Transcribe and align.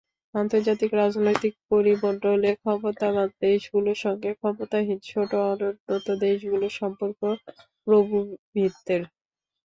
আন্তর্জাতিক 0.35 0.91
রাজনৈতিক 0.95 1.53
পরিমণ্ডলে 1.69 2.51
ক্ষমতাবান 2.55 3.29
দেশগুলোর 3.41 3.97
সঙ্গে 4.05 4.29
ক্ষমতাহীন 4.39 4.99
ছোট 5.05 5.31
অনুন্নত 5.45 5.89
দেশগুলোর 6.23 6.73
সম্পর্ক 6.79 7.19
প্রভু-ভৃত্যের। 7.87 9.01